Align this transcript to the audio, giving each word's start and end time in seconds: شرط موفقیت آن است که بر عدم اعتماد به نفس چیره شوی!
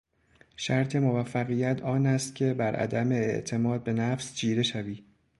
شرط 0.55 0.95
موفقیت 0.95 1.81
آن 1.81 2.05
است 2.05 2.35
که 2.35 2.53
بر 2.53 2.75
عدم 2.75 3.11
اعتماد 3.11 3.83
به 3.83 3.93
نفس 3.93 4.35
چیره 4.35 4.63
شوی! 4.63 5.03